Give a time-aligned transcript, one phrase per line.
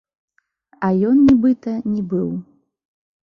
[0.85, 2.29] А ён, нібыта, не быў.